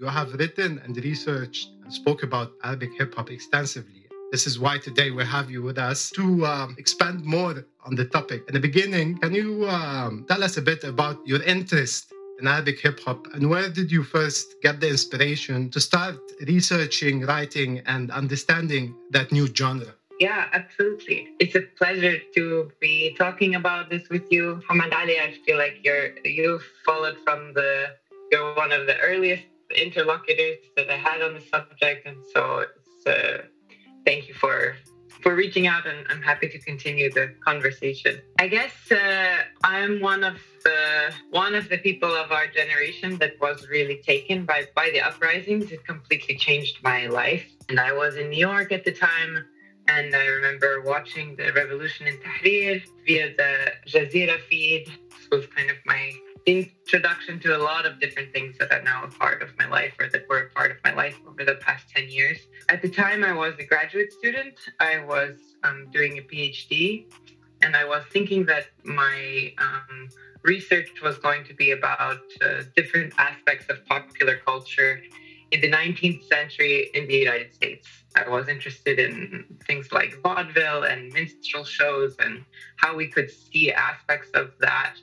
[0.00, 4.06] You have written and researched and spoke about Arabic hip hop extensively.
[4.30, 8.04] This is why today we have you with us to um, expand more on the
[8.04, 8.44] topic.
[8.46, 12.78] In the beginning, can you um, tell us a bit about your interest in Arabic
[12.78, 16.14] hip hop and where did you first get the inspiration to start
[16.46, 19.92] researching, writing, and understanding that new genre?
[20.20, 21.30] Yeah, absolutely.
[21.40, 25.18] It's a pleasure to be talking about this with you, Muhammad Ali.
[25.18, 27.86] I feel like you're you followed from the
[28.30, 29.42] you're one of the earliest
[29.76, 32.64] interlocutors that I had on the subject, and so
[33.06, 33.38] uh,
[34.04, 34.76] thank you for
[35.22, 38.20] for reaching out and I'm happy to continue the conversation.
[38.38, 43.32] I guess uh, I'm one of the one of the people of our generation that
[43.40, 45.72] was really taken by by the uprisings.
[45.72, 47.46] It completely changed my life.
[47.68, 49.44] And I was in New York at the time
[49.88, 54.86] and I remember watching the revolution in Tahrir via the Jazeera feed.
[54.86, 56.12] This was kind of my
[56.46, 59.94] introduction to a lot of different things that are now a part of my life
[59.98, 62.38] or that were a part of my life over the past 10 years.
[62.68, 64.58] At the time, I was a graduate student.
[64.80, 67.06] I was um, doing a PhD,
[67.62, 70.08] and I was thinking that my um,
[70.42, 75.00] research was going to be about uh, different aspects of popular culture
[75.50, 77.88] in the 19th century in the United States.
[78.16, 82.44] I was interested in things like vaudeville and minstrel shows and
[82.76, 84.94] how we could see aspects of that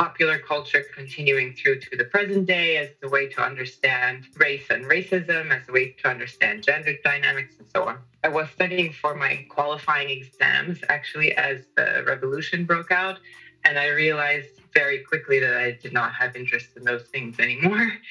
[0.00, 4.86] popular culture continuing through to the present day as a way to understand race and
[4.86, 7.98] racism, as a way to understand gender dynamics, and so on.
[8.24, 13.18] I was studying for my qualifying exams actually as the revolution broke out,
[13.66, 17.92] and I realized very quickly that I did not have interest in those things anymore.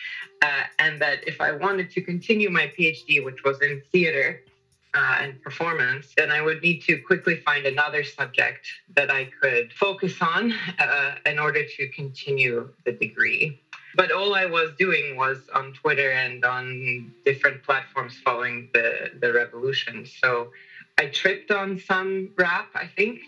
[0.42, 4.42] Uh, and that if I wanted to continue my PhD, which was in theater,
[4.94, 9.72] uh, and performance, then I would need to quickly find another subject that I could
[9.74, 13.62] focus on uh, in order to continue the degree.
[13.96, 19.34] But all I was doing was on Twitter and on different platforms following the, the
[19.34, 20.06] revolution.
[20.06, 20.52] So
[20.98, 23.20] I tripped on some rap, I think.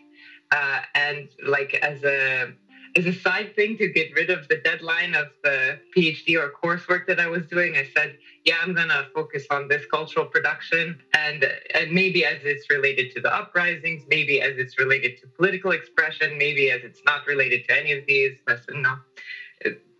[0.52, 2.52] Uh, and like as a
[2.98, 7.08] as a side thing to get rid of the deadline of the PhD or coursework
[7.08, 11.46] that I was doing, I said, yeah, I'm gonna focus on this cultural production and
[11.74, 16.38] and maybe as it's related to the uprisings, maybe as it's related to political expression,
[16.38, 18.38] maybe as it's not related to any of these.
[18.48, 18.98] Said, no,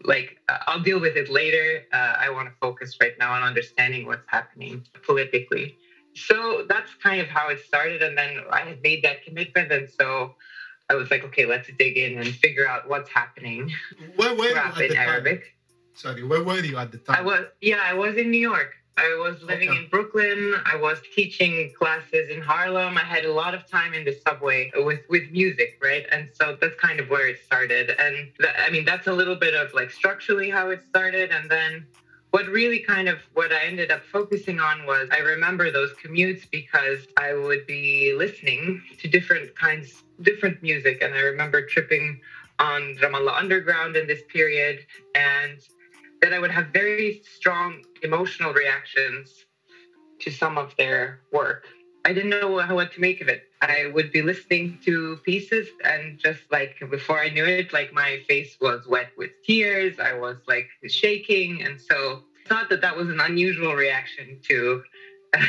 [0.04, 1.84] like I'll deal with it later.
[1.94, 5.78] Uh, I want to focus right now on understanding what's happening politically.
[6.14, 9.90] So that's kind of how it started, and then I had made that commitment, and
[9.90, 10.36] so
[10.92, 13.72] I was like, okay, let's dig in and figure out what's happening.
[14.18, 15.10] Where were Rap you at in the time?
[15.10, 15.42] Arabic.
[15.94, 17.16] Sorry, where were you at the time?
[17.20, 18.72] I was, yeah, I was in New York.
[18.98, 19.80] I was living Okay.
[19.84, 20.54] in Brooklyn.
[20.66, 22.98] I was teaching classes in Harlem.
[22.98, 26.06] I had a lot of time in the subway with with music, right?
[26.12, 27.86] And so that's kind of where it started.
[27.98, 31.32] And th- I mean, that's a little bit of like structurally how it started.
[31.32, 31.88] And then
[32.32, 36.50] what really kind of what I ended up focusing on was I remember those commutes
[36.50, 41.02] because I would be listening to different kinds, different music.
[41.02, 42.20] And I remember tripping
[42.58, 44.80] on Ramallah Underground in this period
[45.14, 45.60] and
[46.22, 49.46] that I would have very strong emotional reactions
[50.20, 51.66] to some of their work.
[52.06, 53.51] I didn't know what to make of it.
[53.62, 58.20] I would be listening to pieces and just like before I knew it, like my
[58.28, 60.00] face was wet with tears.
[60.00, 61.62] I was like shaking.
[61.64, 64.84] And so I thought that that was an unusual reaction to,
[65.34, 65.40] to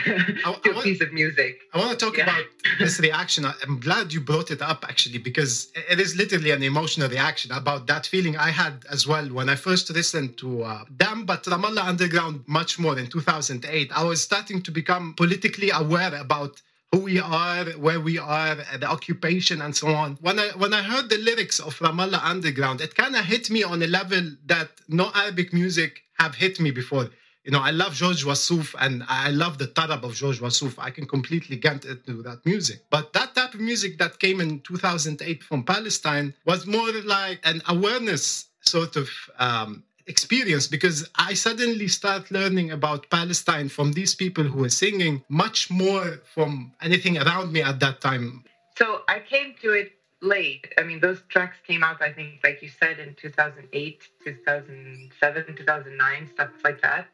[0.44, 1.60] I a want- piece of music.
[1.72, 2.24] I want to talk Yeah.
[2.24, 2.44] about
[2.78, 3.46] this reaction.
[3.46, 7.86] I'm glad you brought it up actually because it is literally an emotional reaction about
[7.86, 11.84] that feeling I had as well when I first listened to uh, them, but Ramallah
[11.84, 13.90] Underground much more in 2008.
[13.90, 16.60] I was starting to become politically aware about
[16.92, 20.18] who we are, where we are, the occupation, and so on.
[20.20, 23.62] When I when I heard the lyrics of Ramallah Underground, it kind of hit me
[23.62, 27.08] on a level that no Arabic music have hit me before.
[27.44, 30.74] You know, I love George Wassouf and I love the tarab of George Wassouf.
[30.78, 32.84] I can completely get into that music.
[32.88, 37.60] But that type of music that came in 2008 from Palestine was more like an
[37.66, 39.08] awareness sort of
[39.40, 45.24] um, experience because I suddenly start learning about Palestine from these people who were singing
[45.28, 48.44] much more from anything around me at that time.
[48.76, 50.72] So I came to it late.
[50.78, 56.30] I mean, those tracks came out, I think, like you said, in 2008, 2007, 2009,
[56.32, 57.08] stuff like that.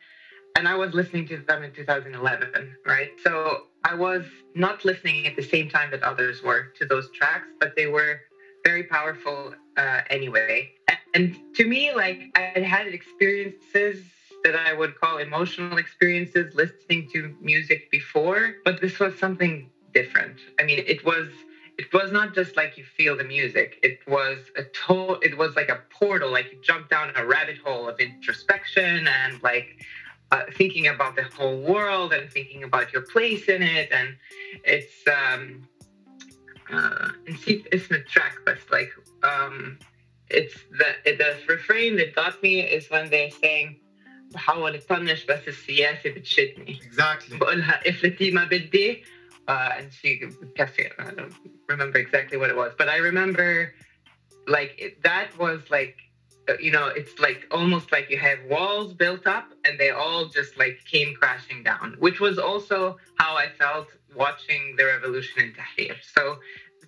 [0.56, 3.10] And I was listening to them in 2011, right?
[3.22, 4.24] So I was
[4.54, 8.20] not listening at the same time that others were to those tracks, but they were
[8.64, 10.70] very powerful uh, anyway.
[11.18, 14.04] And to me, like I had experiences
[14.44, 20.36] that I would call emotional experiences listening to music before, but this was something different.
[20.60, 21.26] I mean, it was
[21.76, 23.80] it was not just like you feel the music.
[23.82, 27.58] It was a total it was like a portal, like you jump down a rabbit
[27.64, 29.84] hole of introspection and like
[30.30, 34.14] uh, thinking about the whole world and thinking about your place in it and
[34.64, 35.66] it's um
[36.72, 38.90] uh, and see it's track but like
[39.24, 39.78] um
[40.29, 43.79] it's the the refrain that got me is when they're saying
[44.33, 46.79] بحاول اطنش بس السياسة بتشدني.
[46.81, 47.33] Exactly.
[47.35, 49.03] بقولها افلتي ما بدي
[49.47, 51.33] uh, and she بتكفي I don't
[51.67, 53.73] remember exactly what it was but I remember
[54.47, 55.95] like it, that was like
[56.49, 60.25] uh, you know it's like almost like you have walls built up and they all
[60.25, 65.49] just like came crashing down which was also how I felt watching the revolution in
[65.57, 65.97] Tahrir.
[66.15, 66.23] So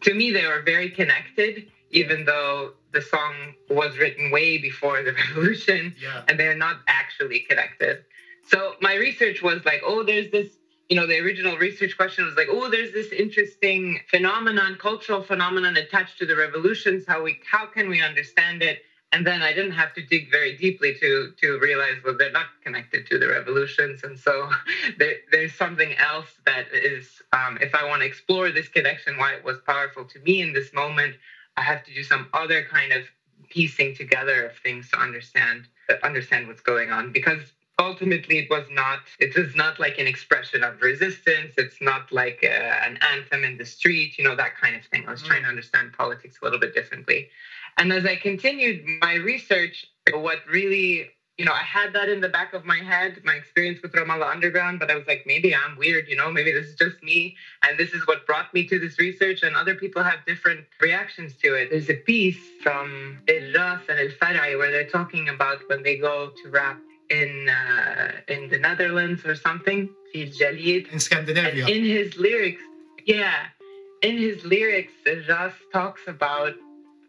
[0.06, 1.53] to me they were very connected
[1.90, 3.34] even though the song
[3.69, 6.22] was written way before the revolution Yeah.
[6.28, 8.04] and they're not actually connected.
[8.46, 10.48] So my research was like, oh, there's this,
[10.88, 15.76] you know, the original research question was like, oh, there's this interesting phenomenon, cultural phenomenon
[15.76, 17.04] attached to the revolutions.
[17.06, 18.82] How we, how can we understand it?
[19.12, 22.46] And then I didn't have to dig very deeply to to realize well they're not
[22.62, 24.48] connected to the revolutions, and so
[24.98, 27.20] there, there's something else that is.
[27.32, 30.52] Um, if I want to explore this connection, why it was powerful to me in
[30.52, 31.16] this moment,
[31.60, 33.02] I have to do some other kind of
[33.50, 35.68] piecing together of things to understand
[36.02, 37.42] understand what's going on because
[37.78, 41.52] ultimately it was not it is not like an expression of resistance.
[41.58, 45.04] It's not like uh, an anthem in the street you know that kind of thing.
[45.06, 47.28] I was trying to understand politics a little bit differently.
[47.76, 51.10] And as i continued my research what really
[51.40, 54.31] you know, I had that in the back of my head, my experience with Ramallah
[54.31, 57.34] Underground, but I was like, maybe I'm weird, you know, maybe this is just me.
[57.66, 61.32] And this is what brought me to this research, and other people have different reactions
[61.42, 61.70] to it.
[61.70, 65.96] There's a piece from El Ras and El Farai where they're talking about when they
[65.96, 66.78] go to rap
[67.08, 69.88] in uh, in the Netherlands or something,
[70.93, 71.64] in Scandinavia.
[71.64, 72.62] And in his lyrics,
[73.06, 73.46] yeah,
[74.02, 74.93] in his lyrics,
[75.26, 76.52] Ras talks about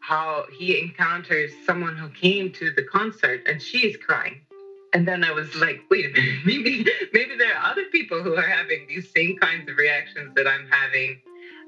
[0.01, 4.41] how he encounters someone who came to the concert and she is crying.
[4.93, 8.35] And then I was like, wait a minute, maybe maybe there are other people who
[8.35, 11.19] are having these same kinds of reactions that I'm having.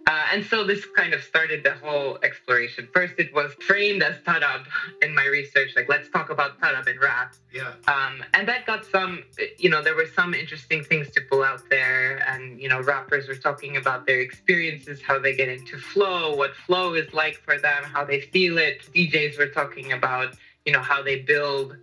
[0.06, 2.88] Uh, and so this kind of started the whole exploration.
[2.94, 4.66] First, it was framed as tarab
[5.02, 7.34] in my research, like let's talk about tarab and rap.
[7.54, 7.74] Yeah.
[7.88, 9.24] Um, and that got some,
[9.58, 12.18] you know, there were some interesting things to pull out there.
[12.28, 16.54] And, you know, rappers were talking about their experiences, how they get into flow, what
[16.54, 18.82] flow is like for them, how they feel it.
[18.94, 20.36] DJs were talking about,
[20.66, 21.78] you know, how they build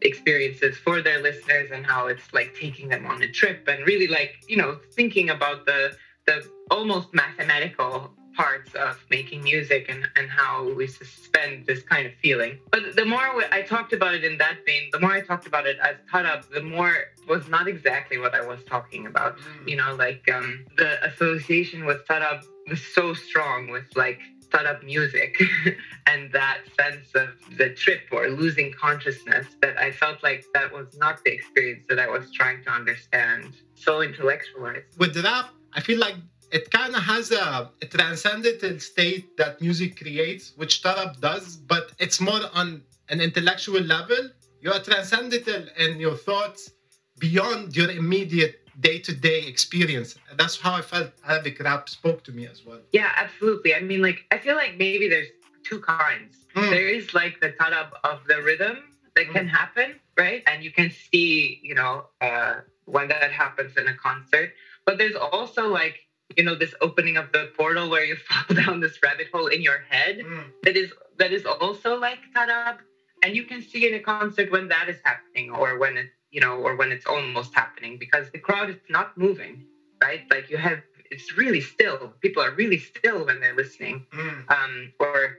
[0.00, 4.08] experiences for their listeners and how it's like taking them on a trip and really
[4.08, 5.92] like, you know, thinking about the,
[6.26, 12.14] the almost mathematical parts of making music and, and how we suspend this kind of
[12.14, 12.58] feeling.
[12.70, 13.20] But the more
[13.50, 16.48] I talked about it in that vein, the more I talked about it as tarab,
[16.48, 19.38] the more it was not exactly what I was talking about.
[19.66, 24.20] You know, like um, the association with tarab was so strong with like
[24.50, 25.34] tarab music
[26.06, 30.96] and that sense of the trip or losing consciousness that I felt like that was
[30.98, 33.56] not the experience that I was trying to understand.
[33.74, 34.98] So intellectualized.
[34.98, 36.16] With rap, I feel like
[36.50, 41.92] it kind of has a, a transcendental state that music creates, which Tarab does, but
[41.98, 44.30] it's more on an intellectual level.
[44.60, 46.70] You're transcendental in your thoughts
[47.18, 50.16] beyond your immediate day-to-day experience.
[50.36, 52.80] That's how I felt Arabic rap spoke to me as well.
[52.92, 53.74] Yeah, absolutely.
[53.74, 55.28] I mean, like, I feel like maybe there's
[55.64, 56.46] two kinds.
[56.54, 56.70] Mm.
[56.70, 58.78] There is like the tarab of the rhythm
[59.14, 60.42] that can happen, right?
[60.46, 64.52] And you can see, you know, uh, when that happens in a concert.
[64.86, 65.96] But there's also like,
[66.36, 69.62] you know, this opening of the portal where you fall down this rabbit hole in
[69.62, 70.50] your head Mm.
[70.64, 72.78] that is that is also like tarab.
[73.24, 76.40] And you can see in a concert when that is happening or when it, you
[76.40, 79.64] know, or when it's almost happening because the crowd is not moving,
[80.02, 80.22] right?
[80.28, 82.14] Like you have, it's really still.
[82.20, 84.50] People are really still when they're listening Mm.
[84.50, 85.38] um, or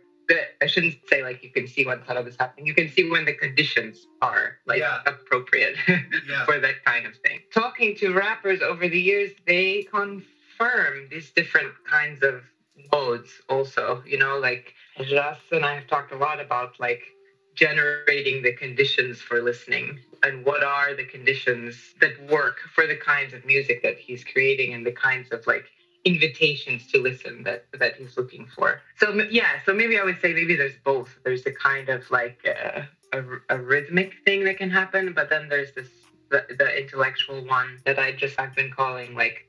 [0.62, 2.66] I shouldn't say like you can see when tarab is happening.
[2.66, 5.02] You can see when the conditions are like Yeah.
[5.06, 6.46] appropriate Yeah.
[6.46, 7.40] for that kind of thing.
[7.54, 12.42] Talking to rappers over the years, they confirm these different kinds of
[12.92, 13.30] modes.
[13.50, 14.74] Also, you know, like
[15.12, 17.02] Ras and I have talked a lot about like
[17.56, 23.34] generating the conditions for listening and what are the conditions that work for the kinds
[23.34, 25.66] of music that he's creating and the kinds of like
[26.06, 28.82] invitations to listen that that he's looking for.
[28.98, 31.10] So yeah, so maybe I would say maybe there's both.
[31.24, 32.88] There's the kind of like a,
[33.50, 35.88] a, rhythmic thing that can happen, but then there's this
[36.30, 39.48] the, the intellectual one that I just have been calling like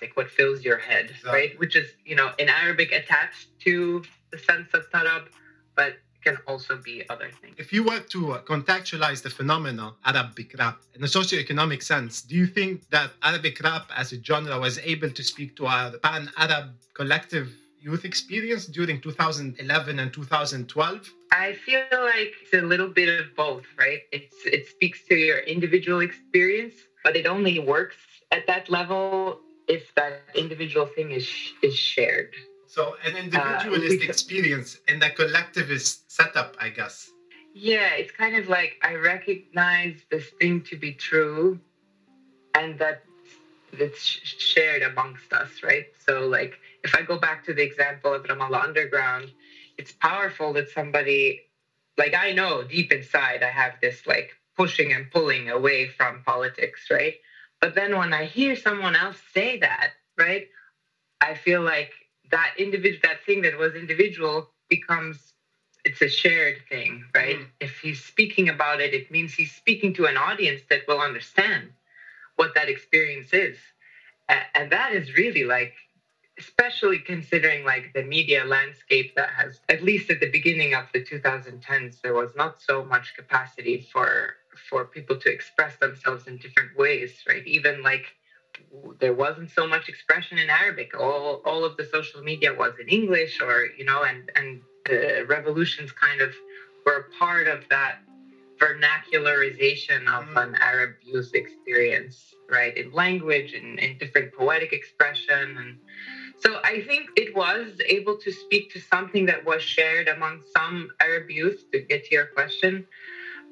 [0.00, 1.30] like what fills your head, exactly.
[1.30, 1.58] right?
[1.58, 5.28] Which is you know in Arabic attached to the sense of tarab,
[5.76, 7.54] but can also be other things.
[7.58, 12.34] If you were to uh, contextualize the phenomena Arabic rap in a socioeconomic sense, do
[12.34, 16.66] you think that Arabic rap as a genre was able to speak to our pan-Arab
[16.94, 17.48] collective,
[17.80, 21.10] youth experience during 2011 and 2012?
[21.32, 24.00] I feel like it's a little bit of both, right?
[24.12, 27.96] It's it speaks to your individual experience, but it only works
[28.30, 31.28] at that level if that individual thing is
[31.62, 32.32] is shared.
[32.72, 37.10] So an individualist uh, experience in a collectivist setup, I guess.
[37.52, 41.60] Yeah, it's kind of like I recognize this thing to be true,
[42.54, 43.02] and that
[43.72, 45.84] it's shared amongst us, right?
[46.06, 49.30] So, like, if I go back to the example of Ramallah Underground,
[49.76, 51.42] it's powerful that somebody,
[51.98, 56.88] like, I know deep inside I have this like pushing and pulling away from politics,
[56.90, 57.16] right?
[57.60, 60.48] But then when I hear someone else say that, right,
[61.20, 61.92] I feel like
[62.32, 65.32] that individual, that thing that was individual becomes
[65.84, 67.38] it's a shared thing, right?
[67.38, 67.46] Mm.
[67.60, 71.70] If he's speaking about it, it means he's speaking to an audience that will understand
[72.36, 73.58] what that experience is.
[74.54, 75.74] And that is really like,
[76.38, 81.04] especially considering like the media landscape that has, at least at the beginning of the
[81.04, 84.36] 2010s, there was not so much capacity for
[84.70, 87.46] for people to express themselves in different ways, right?
[87.46, 88.04] Even like
[89.00, 90.98] there wasn't so much expression in Arabic.
[90.98, 95.24] All all of the social media was in English, or you know, and and the
[95.28, 96.32] revolutions kind of
[96.84, 97.98] were part of that
[98.58, 100.42] vernacularization of mm.
[100.42, 102.76] an Arab youth experience, right?
[102.76, 105.56] In language and in different poetic expression.
[105.58, 105.78] And
[106.38, 110.90] so I think it was able to speak to something that was shared among some
[111.00, 112.86] Arab youth, to get to your question.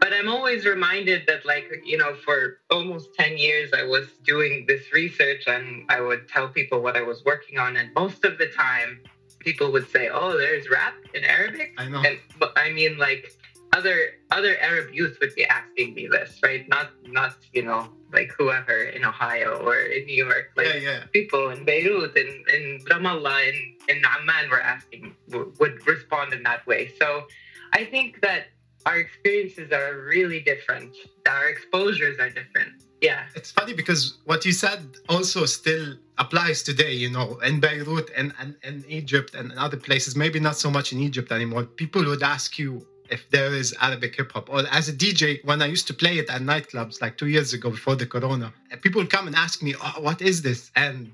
[0.01, 4.65] But I'm always reminded that, like, you know, for almost 10 years, I was doing
[4.67, 7.77] this research and I would tell people what I was working on.
[7.77, 9.01] And most of the time,
[9.41, 12.03] people would say, "Oh, there's rap in Arabic." I know.
[12.03, 13.31] And, but I mean, like,
[13.73, 13.97] other
[14.31, 16.69] other Arab youth would be asking me this, right?
[16.69, 21.01] Not not you know like whoever in Ohio or in New York, like yeah, yeah.
[21.13, 26.67] people in Beirut and in Ramallah and in Amman were asking would respond in that
[26.67, 26.93] way.
[26.99, 27.27] So
[27.73, 28.49] I think that
[28.87, 30.97] our experiences are really different.
[31.29, 32.83] Our exposures are different.
[33.01, 33.25] Yeah.
[33.35, 38.33] It's funny because what you said also still applies today, you know, in Beirut and,
[38.39, 41.65] and, and Egypt and other places, maybe not so much in Egypt anymore.
[41.65, 44.49] People would ask you if there is Arabic hip hop.
[44.51, 47.53] Or as a DJ, when I used to play it at nightclubs like two years
[47.53, 50.71] ago before the corona, people come and ask me, oh, what is this?
[50.77, 51.13] And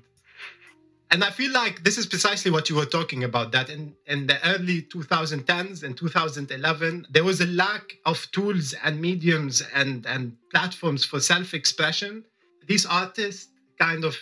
[1.09, 3.51] and I feel like this is precisely what you were talking about.
[3.53, 8.99] That in, in the early 2010s and 2011, there was a lack of tools and
[8.99, 12.25] mediums and, and platforms for self expression.
[12.67, 13.47] These artists
[13.79, 14.17] kind of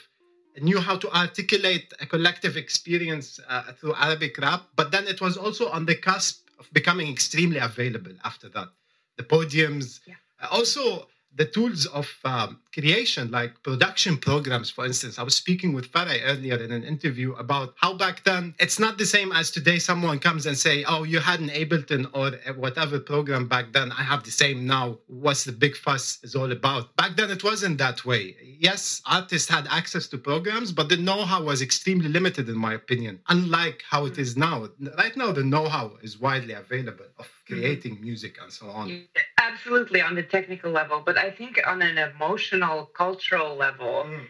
[0.61, 5.37] knew how to articulate a collective experience uh, through Arabic rap, but then it was
[5.37, 8.69] also on the cusp of becoming extremely available after that.
[9.17, 10.15] The podiums, yeah.
[10.51, 15.19] also the tools of um, creation, like production programs, for instance.
[15.19, 18.97] I was speaking with Farai earlier in an interview about how back then it's not
[18.97, 19.79] the same as today.
[19.79, 23.91] Someone comes and say, "Oh, you had an Ableton or whatever program back then.
[23.91, 24.99] I have the same now.
[25.07, 28.35] What's the big fuss is all about?" Back then, it wasn't that way.
[28.59, 33.19] Yes, artists had access to programs, but the know-how was extremely limited, in my opinion.
[33.29, 34.69] Unlike how it is now.
[34.97, 37.27] Right now, the know-how is widely available of.
[37.47, 39.03] Creating music and so on.
[39.37, 44.25] Absolutely, on the technical level, but I think on an emotional, cultural level, mm.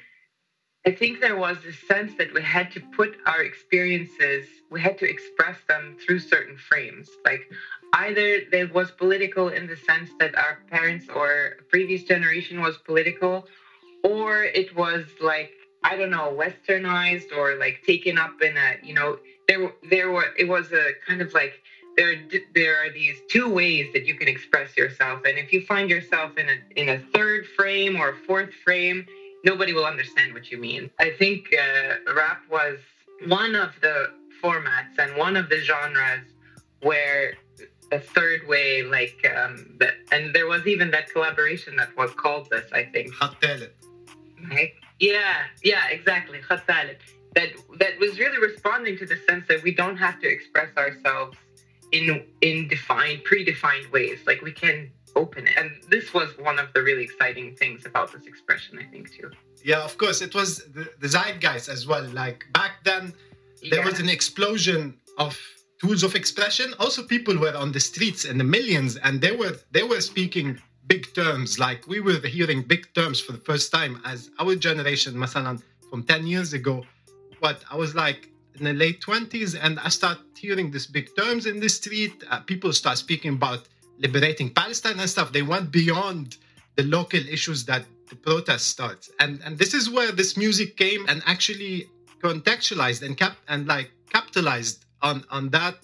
[0.88, 5.00] I think there was a sense that we had to put our experiences, we had
[5.00, 7.10] to express them through certain frames.
[7.25, 7.50] Like
[7.93, 13.48] either there was political in the sense that our parents or previous generation was political,
[14.03, 15.51] or it was like
[15.84, 19.17] I don't know, westernized or like taken up in a you know
[19.48, 21.53] there there were it was a kind of like
[21.98, 22.16] there
[22.54, 25.22] there are these two ways that you can express yourself.
[25.25, 29.06] And if you find yourself in a in a third frame or a fourth frame
[29.46, 30.90] nobody will understand what you mean.
[31.00, 32.80] I think uh, rap was
[33.28, 34.12] one of the
[34.44, 36.25] formats and one of the genres
[36.82, 37.36] where
[37.92, 42.50] the third way like um the, and there was even that collaboration that was called
[42.50, 43.14] this i think.
[44.52, 44.74] Right?
[45.00, 46.42] yeah yeah exactly.
[47.36, 47.50] That
[47.80, 51.38] that was really responding to the sense that we don't have to express ourselves
[51.96, 52.06] in
[52.42, 54.20] in defined predefined ways.
[54.30, 54.78] Like we can
[55.16, 55.56] open it.
[55.58, 59.30] And this was one of the really exciting things about this expression i think too.
[59.64, 62.06] Yeah of course it was the, the zeitgeist as well.
[62.24, 63.14] Like back then
[63.70, 63.90] there yeah.
[63.90, 64.82] was an explosion
[65.18, 65.34] of
[65.82, 66.68] tools of expression.
[66.80, 70.48] Also people were on the streets in the millions and they were they were speaking
[70.88, 71.60] big terms.
[71.66, 76.04] Like we were hearing big terms for the first time as our generation masalan from
[76.04, 76.84] 10 years ago.
[77.42, 78.22] But i was like
[78.57, 82.39] in the late 20s and i start hearing these big terms in the street uh,
[82.41, 83.67] people start speaking about
[84.00, 86.38] liberating palestine and stuff they went beyond
[86.75, 91.05] the local issues that the protest starts and and this is where this music came
[91.07, 91.88] and actually
[92.21, 95.75] contextualized and kept and like capitalized on, on that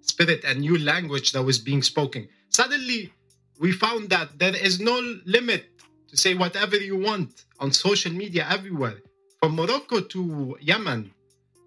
[0.00, 2.28] spirit and new language that was being spoken.
[2.50, 3.12] Suddenly,
[3.60, 5.66] we found that there is no limit
[6.08, 8.98] to say whatever you want on social media everywhere.
[9.40, 11.12] From Morocco to Yemen,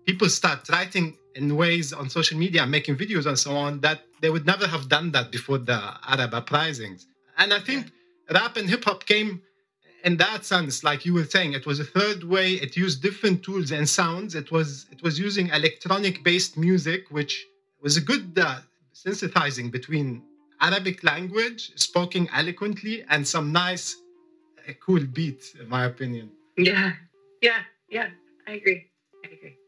[0.05, 4.29] people start writing in ways on social media, making videos and so on that they
[4.29, 7.07] would never have done that before the Arab uprisings.
[7.37, 7.91] And I think
[8.29, 8.39] yeah.
[8.39, 9.41] rap and hip hop came
[10.03, 12.53] in that sense, like you were saying, it was a third way.
[12.53, 14.35] It used different tools and sounds.
[14.35, 17.45] It was it was using electronic based music, which
[17.81, 18.59] was a good uh,
[18.93, 20.23] synthesizing between
[20.59, 23.95] Arabic language spoken eloquently and some nice,
[24.67, 26.29] uh, cool beats, in my opinion.
[26.57, 26.93] Yeah,
[27.41, 28.09] yeah, yeah.
[28.47, 28.90] I agree.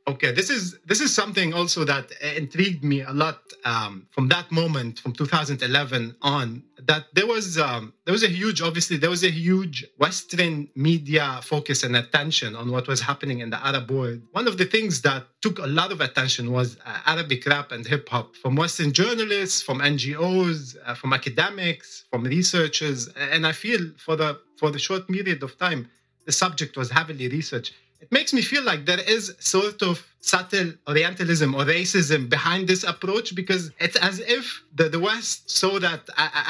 [0.06, 4.52] Okay, this is this is something also that intrigued me a lot um, from that
[4.52, 6.62] moment, from 2011 on.
[6.86, 11.40] That there was um, there was a huge, obviously, there was a huge Western media
[11.42, 14.22] focus and attention on what was happening in the Arab world.
[14.34, 17.88] One of the things that took a lot of attention was uh, Arabic rap and
[17.88, 23.80] hip hop from Western journalists, from NGOs, uh, from academics, from researchers, and I feel
[23.98, 25.90] for the for the short period of time,
[26.26, 30.70] the subject was heavily researched it makes me feel like there is sort of subtle
[30.90, 36.02] Orientalism or racism behind this approach because it's as if the, the West saw that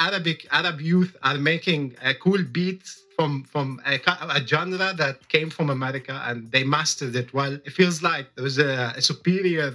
[0.08, 4.00] Arabic Arab youth are making uh, cool beats from from a,
[4.38, 7.54] a, genre that came from America and they mastered it well.
[7.68, 9.70] It feels like there was a, a superior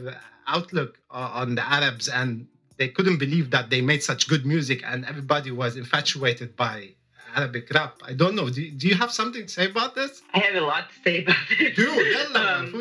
[0.47, 2.45] outlook on the Arabs and
[2.75, 6.89] they couldn't believe that they made such good music and everybody was infatuated by
[7.39, 7.95] Arabic rap.
[8.03, 8.49] I don't know.
[8.49, 10.21] Do, do you have something to say about this?
[10.33, 11.75] I have a lot to say about it.
[11.75, 12.71] Do, yalla, um,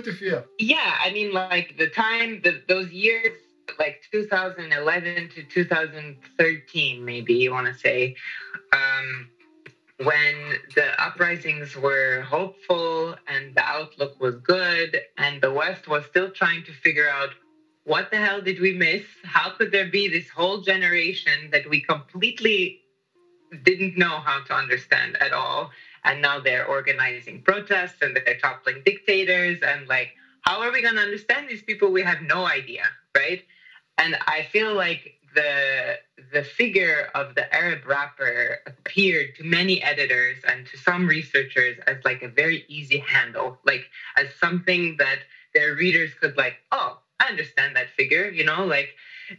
[0.59, 3.33] Yeah, I mean, like the time, the, those years,
[3.79, 8.17] like 2011 to 2013, maybe you want to say,
[8.73, 9.29] um,
[9.99, 10.35] when
[10.75, 16.65] the uprisings were hopeful and the outlook was good, and the West was still trying
[16.65, 17.31] to figure out
[17.85, 19.03] what the hell did we miss?
[19.25, 22.81] How could there be this whole generation that we completely
[23.63, 25.71] didn't know how to understand at all.
[26.05, 29.61] And now they're organizing protests and they're toppling dictators.
[29.63, 30.11] And like,
[30.43, 31.91] how are we going to understand these people?
[31.91, 32.85] We have no idea,
[33.17, 33.43] right?
[33.99, 35.99] And I feel like the
[36.33, 41.97] the figure of the Arab rapper appeared to many editors and to some researchers as
[42.05, 43.85] like a very easy handle, like
[44.17, 45.19] as something that
[45.55, 48.91] their readers could like, oh, I understand that figure, you know, like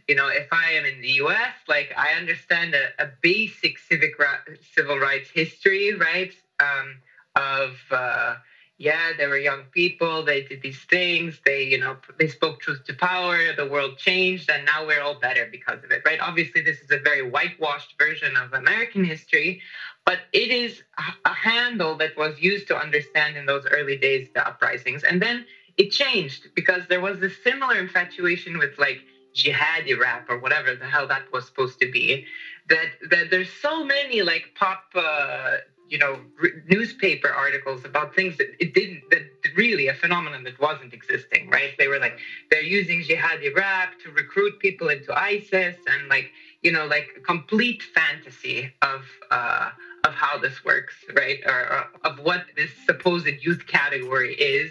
[0.08, 4.18] you know, if I am in the U.S., like I understand a, a basic civic
[4.18, 6.32] ra- civil rights history, right?
[6.60, 6.96] Um,
[7.36, 8.34] of uh,
[8.78, 10.24] yeah, they were young people.
[10.24, 11.38] They did these things.
[11.44, 13.54] They, you know, they spoke truth to power.
[13.54, 16.18] The world changed, and now we're all better because of it, right?
[16.20, 19.60] Obviously, this is a very whitewashed version of American history,
[20.06, 20.82] but it is
[21.26, 25.44] a handle that was used to understand in those early days the uprisings, and then
[25.76, 29.00] it changed because there was this similar infatuation with like
[29.34, 32.26] jihadi rap or whatever the hell that was supposed to be
[32.68, 35.56] that that there's so many like pop uh,
[35.88, 36.20] you know
[36.68, 39.22] newspaper articles about things that it didn't that
[39.56, 41.72] really a phenomenon that wasn't existing right?
[41.78, 42.18] They were like
[42.50, 46.30] they're using jihadi rap to recruit people into isis and like
[46.62, 49.70] you know like a complete fantasy of uh
[50.04, 51.40] of how this works right?
[51.44, 54.70] Or, or of what this supposed youth category is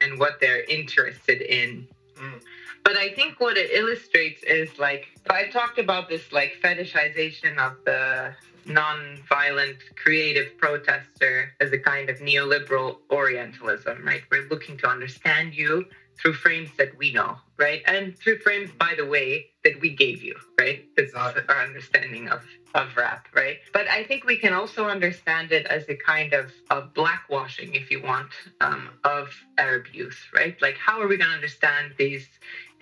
[0.00, 1.88] and what they're interested in.
[2.16, 2.40] Mm.
[2.84, 7.72] But I think what it illustrates is like I talked about this like fetishization of
[7.84, 8.34] the
[8.66, 14.22] non-violent creative protester as a kind of neoliberal orientalism, right?
[14.30, 15.84] We're looking to understand you
[16.20, 17.82] through frames that we know, right?
[17.86, 20.84] And through frames, by the way, that we gave you, right?
[20.96, 22.42] That's our understanding of,
[22.74, 23.58] of rap, right?
[23.72, 27.90] But I think we can also understand it as a kind of, of blackwashing, if
[27.90, 28.28] you want,
[28.60, 30.56] um, of Arab youth, right?
[30.62, 32.28] Like, how are we going to understand these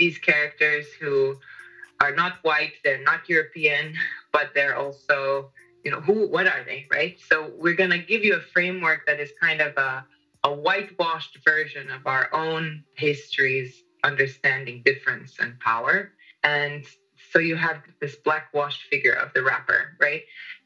[0.02, 1.36] these characters who
[2.00, 3.94] are not white, they're not European,
[4.32, 5.52] but they're also,
[5.84, 7.16] you know, who, what are they, right?
[7.30, 10.04] So we're going to give you a framework that is kind of a,
[10.42, 16.10] a whitewashed version of our own histories, understanding difference and power.
[16.42, 16.84] And
[17.30, 20.22] so you have this blackwashed figure of the rapper, right?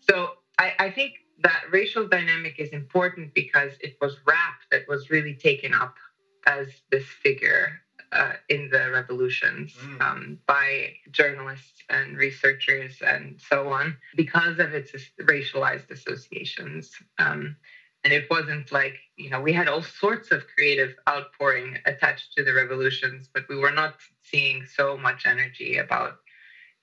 [0.09, 5.11] So I, I think that racial dynamic is important because it was rap that was
[5.11, 5.95] really taken up
[6.47, 7.83] as this figure
[8.17, 10.01] uh, in the revolutions mm.
[10.01, 16.93] um, by journalists and researchers and so on because of its racialized associations.
[17.19, 17.57] Um,
[18.05, 22.45] and it wasn't like, you know, we had all sorts of creative outpouring attached to
[22.45, 26.19] the revolutions, but we were not seeing so much energy about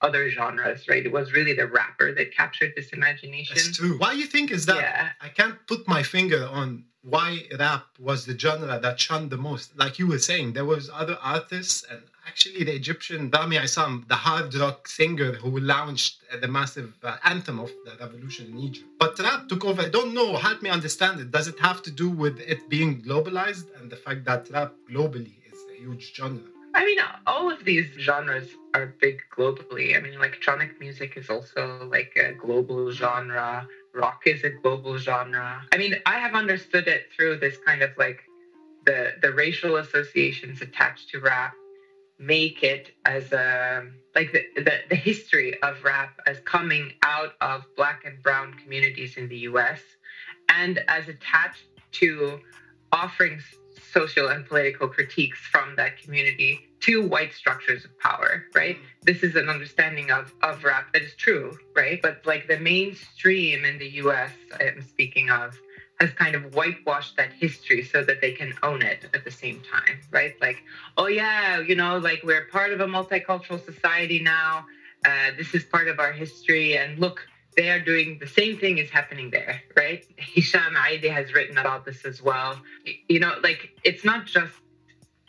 [0.04, 1.06] other genres, right?
[1.06, 3.56] It was really the rapper that captured this imagination.
[3.56, 3.98] That's true.
[3.98, 4.78] Why you think is that?
[4.78, 5.10] Yeah.
[5.22, 9.78] I can't put my finger on why rap was the genre that shunned the most.
[9.78, 14.16] Like you were saying, there was other artists and actually the Egyptian Ramy Essam, the
[14.16, 18.88] hard rock singer who launched the massive uh, anthem of the revolution in Egypt.
[19.00, 19.82] But rap took over.
[19.82, 20.38] I don't know.
[20.38, 21.32] Help me understand it.
[21.32, 25.34] Does it have to do with it being globalized and the fact that rap globally
[25.52, 26.53] is a huge genre?
[26.76, 29.96] I mean, all of these genres are big globally.
[29.96, 33.68] I mean, electronic music is also like a global genre.
[33.94, 35.62] Rock is a global genre.
[35.72, 38.22] I mean, I have understood it through this kind of like
[38.86, 41.54] the the racial associations attached to rap
[42.20, 47.64] make it as a like the, the, the history of rap as coming out of
[47.76, 49.82] black and brown communities in the US
[50.50, 52.40] and as attached to
[52.92, 53.40] offering
[53.94, 58.78] social and political critiques from that community to white structures of power, right?
[59.04, 62.02] This is an understanding of, of rap that is true, right?
[62.02, 65.58] But like the mainstream in the US, I'm speaking of,
[66.00, 69.62] has kind of whitewashed that history so that they can own it at the same
[69.62, 70.34] time, right?
[70.42, 70.64] Like,
[70.98, 74.66] oh yeah, you know, like we're part of a multicultural society now.
[75.06, 78.78] Uh, this is part of our history, and look, they are doing the same thing
[78.78, 80.06] is happening there, right?
[80.18, 82.60] Hisham Aidi has written about this as well.
[83.08, 84.54] You know, like it's not just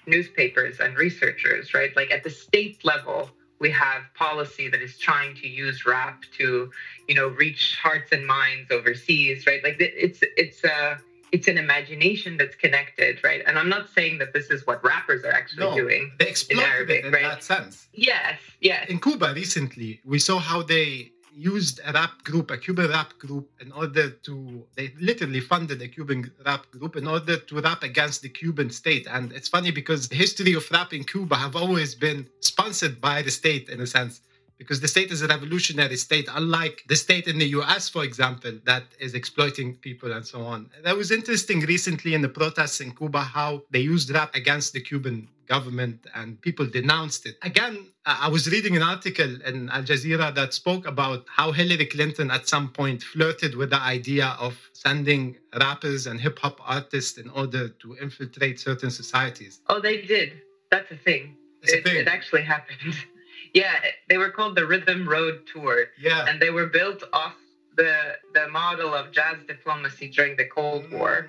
[0.07, 1.95] newspapers and researchers, right?
[1.97, 6.71] Like at the state level, we have policy that is trying to use rap to,
[7.09, 9.63] you know, reach hearts and minds overseas, right?
[9.63, 10.99] Like it's it's a
[11.33, 13.43] it's an imagination that's connected, right?
[13.47, 16.13] And I'm not saying that this is what rappers are actually no, doing.
[16.19, 17.23] They exploited in Arabic, it in right?
[17.23, 17.89] that sense.
[17.93, 18.89] Yes, yes.
[18.89, 23.51] In Cuba recently, we saw how they used a rap group, a Cuban rap group,
[23.61, 28.23] in order to, they literally funded a Cuban rap group in order to rap against
[28.23, 29.07] the Cuban state.
[29.11, 33.23] And it's funny because the history of rap in Cuba have always been sponsored by
[33.23, 34.21] the state in a sense
[34.59, 38.53] because the state is a revolutionary state, unlike the state in the US, for example,
[38.65, 40.71] that is exploiting people and so on.
[40.85, 44.81] That was interesting recently in the protests in Cuba how they used rap against the
[44.81, 47.37] Cuban government and people denounced it.
[47.43, 52.31] Again, I was reading an article in Al Jazeera that spoke about how Hillary Clinton
[52.31, 57.29] at some point flirted with the idea of sending rappers and hip hop artists in
[57.31, 59.61] order to infiltrate certain societies.
[59.69, 60.43] Oh, they did.
[60.71, 61.37] That's a thing.
[61.63, 61.97] It, a thing.
[61.97, 62.95] it actually happened.
[63.55, 63.73] Yeah,
[64.09, 65.87] they were called the Rhythm Road Tour.
[65.97, 66.27] Yeah.
[66.29, 67.37] And they were built off
[67.77, 70.99] the the model of jazz diplomacy during the Cold mm.
[70.99, 71.29] War.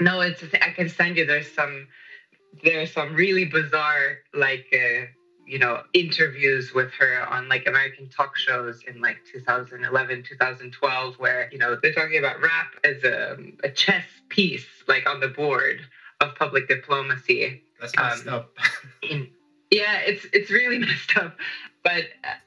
[0.00, 1.86] No, it's I can send you there's some
[2.62, 5.06] there's some really bizarre like uh,
[5.46, 11.48] you know interviews with her on like American talk shows in like 2011 2012 where
[11.52, 15.80] you know they're talking about rap as a, a chess piece like on the board
[16.20, 17.62] of public diplomacy.
[17.80, 18.56] That's messed um, up.
[19.02, 19.28] in,
[19.70, 21.36] yeah, it's it's really messed up.
[21.82, 22.04] But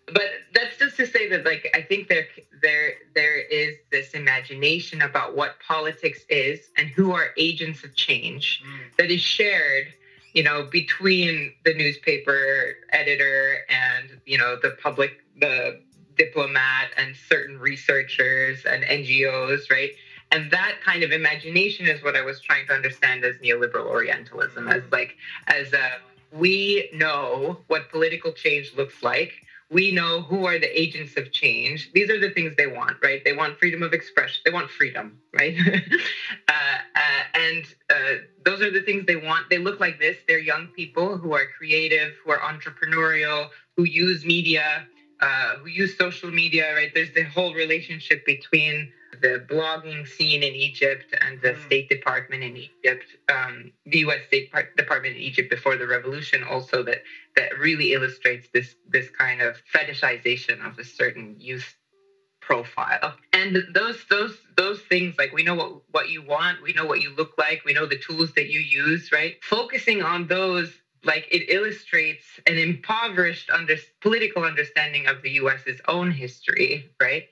[0.07, 2.27] but that's just to say that like I think there
[2.61, 8.61] there there is this imagination about what politics is and who are agents of change
[8.63, 8.95] mm.
[8.97, 9.87] that is shared
[10.33, 15.81] you know between the newspaper editor and you know the public the
[16.15, 19.91] diplomat and certain researchers and NGOs right
[20.31, 24.67] and that kind of imagination is what I was trying to understand as neoliberal Orientalism
[24.67, 25.15] as like
[25.47, 25.93] as a
[26.33, 29.33] we know what political change looks like.
[29.69, 31.91] We know who are the agents of change.
[31.93, 33.23] These are the things they want, right?
[33.23, 34.41] They want freedom of expression.
[34.45, 35.55] They want freedom, right?
[36.47, 38.13] uh, uh, and uh,
[38.45, 39.49] those are the things they want.
[39.49, 40.17] They look like this.
[40.27, 44.87] They're young people who are creative, who are entrepreneurial, who use media,
[45.21, 46.91] uh, who use social media, right?
[46.93, 51.65] There's the whole relationship between the blogging scene in Egypt and the mm.
[51.65, 54.25] State Department in Egypt, um, the U.S.
[54.27, 57.03] State Department in Egypt before the revolution, also that
[57.35, 61.75] that really illustrates this this kind of fetishization of a certain youth
[62.41, 63.15] profile.
[63.31, 67.01] And those those those things like we know what what you want, we know what
[67.01, 69.35] you look like, we know the tools that you use, right?
[69.43, 70.73] Focusing on those
[71.03, 77.27] like it illustrates an impoverished under, political understanding of the US's own history, right?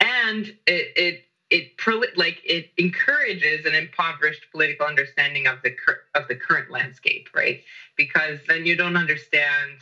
[0.00, 5.74] And it it it like it encourages an impoverished political understanding of the
[6.14, 7.60] of the current landscape, right?
[7.96, 9.80] Because then you don't understand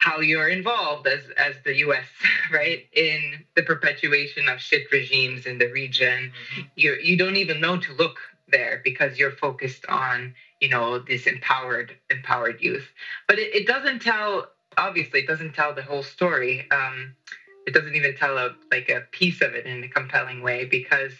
[0.00, 2.06] how you're involved as as the U.S.
[2.52, 6.32] right in the perpetuation of shit regimes in the region.
[6.32, 6.62] Mm-hmm.
[6.76, 8.18] You you don't even know to look
[8.50, 12.88] there because you're focused on you know this empowered empowered youth.
[13.26, 16.66] But it, it doesn't tell obviously it doesn't tell the whole story.
[16.70, 17.14] Um,
[17.68, 21.12] it doesn't even tell a like a piece of it in a compelling way because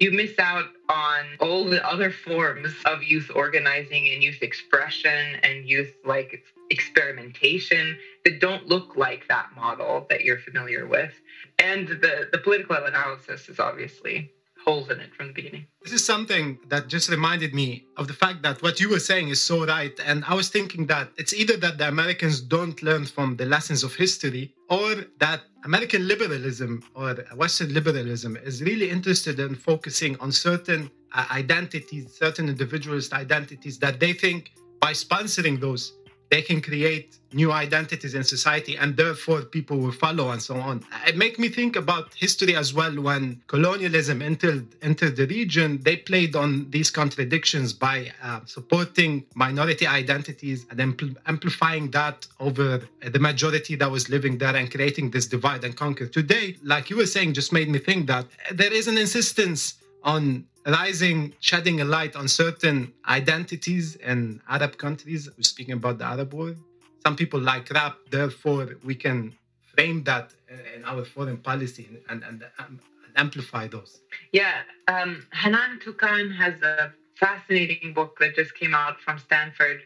[0.00, 5.68] you miss out on all the other forms of youth organizing and youth expression and
[5.68, 11.12] youth like experimentation that don't look like that model that you're familiar with.
[11.60, 14.32] And the the political analysis is obviously
[14.64, 15.66] holes in it from the beginning.
[15.82, 19.28] This is something that just reminded me of the fact that what you were saying
[19.28, 19.92] is so right.
[20.04, 23.82] And I was thinking that it's either that the Americans don't learn from the lessons
[23.82, 30.32] of history or that American liberalism or Western liberalism is really interested in focusing on
[30.32, 35.92] certain uh, identities, certain individualist identities that they think by sponsoring those
[36.32, 40.82] they can create new identities in society and therefore people will follow and so on.
[41.06, 45.96] It makes me think about history as well when colonialism entered, entered the region, they
[45.96, 52.80] played on these contradictions by uh, supporting minority identities and ampl- amplifying that over
[53.14, 56.06] the majority that was living there and creating this divide and conquer.
[56.06, 60.46] Today, like you were saying, just made me think that there is an insistence on
[60.66, 65.28] rising, shedding a light on certain identities in Arab countries.
[65.36, 66.56] We're speaking about the Arab world.
[67.04, 69.34] Some people like rap, therefore we can
[69.74, 70.32] frame that
[70.76, 72.78] in our foreign policy and, and, and
[73.16, 74.00] amplify those.
[74.32, 79.80] Yeah, um, Hanan Toukan has a fascinating book that just came out from Stanford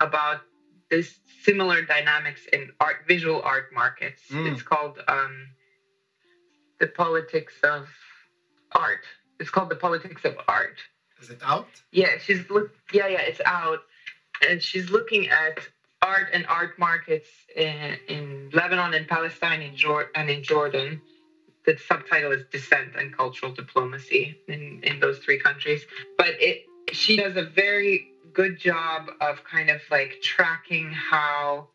[0.00, 0.40] about
[0.90, 4.22] this similar dynamics in art, visual art markets.
[4.30, 4.52] Mm.
[4.52, 5.48] It's called um,
[6.78, 7.88] "The Politics of
[8.72, 9.04] Art."
[9.40, 10.76] It's called The Politics of Art.
[11.20, 11.66] Is it out?
[11.90, 12.70] Yeah, she's look.
[12.92, 13.80] Yeah, yeah, it's out,
[14.48, 15.58] and she's looking at
[16.02, 21.00] art and art markets in, in Lebanon and Palestine in Jor- and in Jordan.
[21.66, 25.84] The subtitle is Dissent and Cultural Diplomacy in, in those three countries.
[26.16, 31.68] But it she does a very good job of kind of like tracking how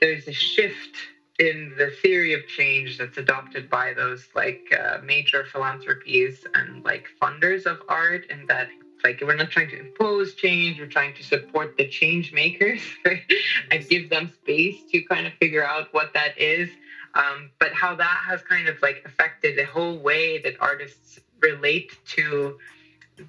[0.00, 0.96] there's a shift
[1.38, 7.06] in the theory of change that's adopted by those like uh, major philanthropies and like
[7.20, 8.68] funders of art and that
[9.04, 13.22] like we're not trying to impose change we're trying to support the change makers right?
[13.70, 16.70] and give them space to kind of figure out what that is
[17.14, 21.92] um, but how that has kind of like affected the whole way that artists relate
[22.06, 22.58] to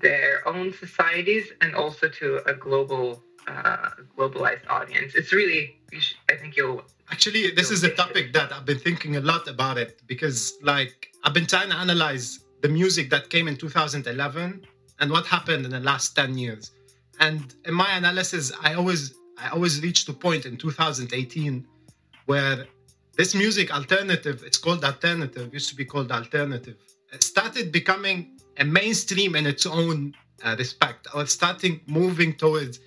[0.02, 5.78] their own societies and also to a global uh, globalized audience it's really
[6.30, 9.78] i think you'll Actually, this is a topic that I've been thinking a lot about
[9.78, 14.66] it because, like, I've been trying to analyze the music that came in 2011
[15.00, 16.72] and what happened in the last 10 years.
[17.20, 21.66] And in my analysis, I always I always reach to point in 2018
[22.26, 22.66] where
[23.16, 26.76] this music alternative, it's called alternative, used to be called alternative,
[27.20, 32.80] started becoming a mainstream in its own uh, respect, or starting moving towards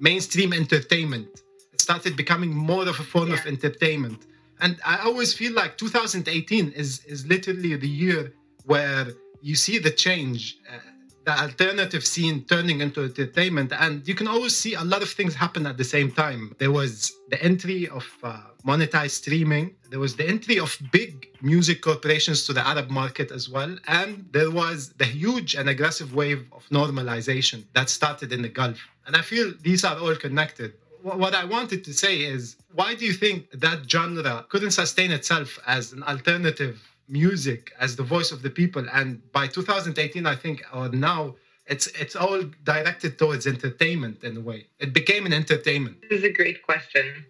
[0.00, 1.42] mainstream entertainment
[1.78, 3.36] started becoming more of a form yeah.
[3.36, 4.26] of entertainment.
[4.60, 8.32] And I always feel like 2018 is is literally the year
[8.64, 9.06] where
[9.40, 10.78] you see the change, uh,
[11.24, 15.34] the alternative scene turning into entertainment, and you can always see a lot of things
[15.34, 16.54] happen at the same time.
[16.58, 19.76] There was the entry of uh, monetized streaming.
[19.90, 24.26] There was the entry of big music corporations to the Arab market as well, and
[24.32, 28.80] there was the huge and aggressive wave of normalization that started in the Gulf.
[29.06, 33.04] And I feel these are all connected what I wanted to say is why do
[33.04, 38.42] you think that genre couldn't sustain itself as an alternative music, as the voice of
[38.42, 38.84] the people?
[38.92, 44.40] And by 2018, I think, or now, it's it's all directed towards entertainment in a
[44.40, 44.66] way.
[44.78, 46.02] It became an entertainment.
[46.02, 47.26] This is a great question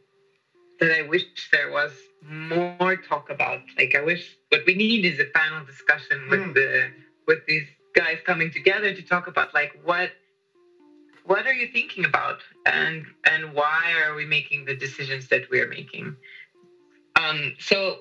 [0.80, 3.60] that I wish there was more talk about.
[3.76, 6.54] Like I wish what we need is a panel discussion with mm.
[6.54, 6.90] the
[7.26, 10.10] with these guys coming together to talk about like what
[11.28, 12.40] what are you thinking about?
[12.66, 16.16] And and why are we making the decisions that we're making?
[17.16, 17.98] Um, so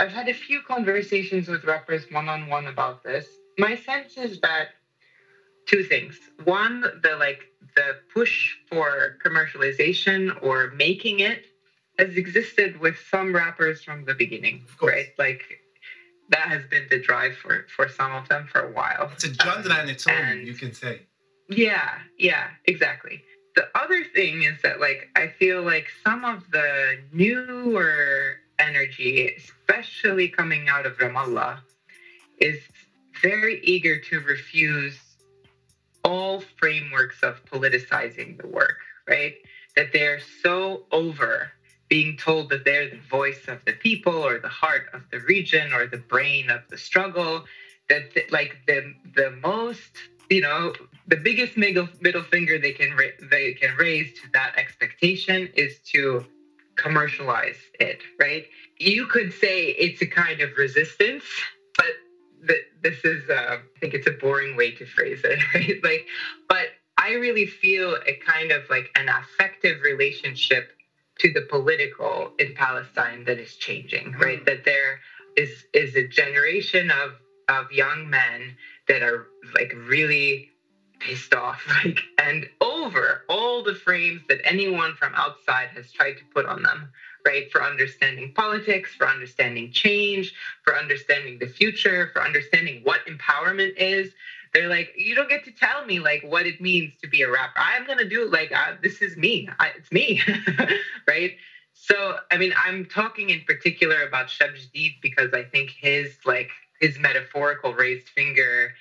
[0.00, 3.26] i've had a few conversations with rappers one-on-one about this.
[3.56, 4.68] My sense is that
[5.66, 6.18] two things.
[6.44, 7.40] One the like
[7.74, 11.46] the push for commercialization or making it
[11.98, 15.08] has existed with some rappers from the beginning right?
[15.18, 15.42] Like
[16.28, 19.10] that has been the drive for for some of them for a while.
[19.14, 21.00] It's a genre um, in its own you can say
[21.48, 23.22] yeah, yeah, exactly.
[23.56, 30.28] The other thing is that, like, I feel like some of the newer energy, especially
[30.28, 31.60] coming out of Ramallah,
[32.40, 32.60] is
[33.20, 34.98] very eager to refuse
[36.04, 39.34] all frameworks of politicizing the work, right?
[39.76, 41.52] That they're so over
[41.88, 45.72] being told that they're the voice of the people or the heart of the region
[45.72, 47.44] or the brain of the struggle
[47.88, 49.90] that like the the most
[50.30, 50.72] you know
[51.06, 55.78] the biggest middle, middle finger they can ra- they can raise to that expectation is
[55.80, 56.24] to
[56.76, 58.44] commercialize it right?
[58.78, 61.24] You could say it's a kind of resistance
[61.76, 61.86] but
[62.46, 65.82] th- this is uh, i think it's a boring way to phrase it right?
[65.82, 66.06] Like
[66.48, 66.66] but
[66.98, 70.72] i really feel a kind of like an affective relationship
[71.18, 74.40] to the political in palestine that is changing right?
[74.42, 74.46] Mm.
[74.46, 75.00] that there
[75.36, 77.12] is is a generation of
[77.48, 78.56] of young men
[78.88, 80.50] that are like really
[81.00, 86.24] pissed off like and over all the frames that anyone from outside has tried to
[86.34, 86.90] put on them
[87.26, 87.50] right?
[87.52, 94.12] For understanding politics for understanding change for understanding the future for understanding what empowerment is.
[94.54, 97.30] They're like you don't get to tell me like what it means to be a
[97.30, 97.58] rapper.
[97.58, 99.48] I'm gonna do it like this is me.
[99.58, 100.22] I, it's me.
[101.06, 101.32] Right?
[101.72, 106.50] So i mean i'm talking in particular about Shab Jadid because i think his like
[106.80, 108.72] his metaphorical raised finger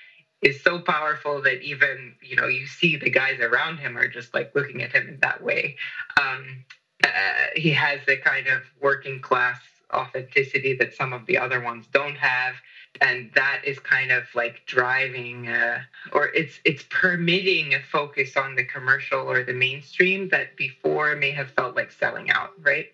[0.42, 4.34] is so powerful that even you know you see the guys around him are just
[4.34, 5.76] like looking at him in that way.
[6.20, 6.64] Um,
[7.04, 9.60] uh, he has the kind of working class
[9.94, 12.56] authenticity that some of the other ones don't have
[13.00, 15.80] and that is kind of like driving uh,
[16.12, 21.32] or it's it's permitting a focus on the commercial or the mainstream that before may
[21.32, 22.88] have felt like selling out right?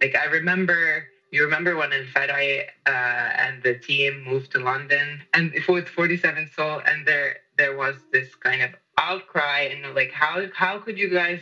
[0.00, 5.52] Like i remember you remember when Fedai uh, and the team moved to London and
[5.68, 10.78] with 47 Soul and there there was this kind of outcry and like how how
[10.78, 11.40] could you guys